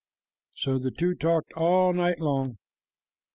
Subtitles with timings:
[0.55, 2.57] So the two talked all night long.